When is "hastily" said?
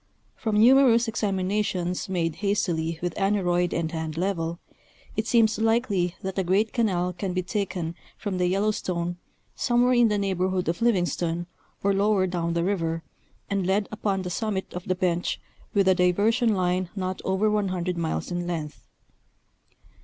2.37-2.97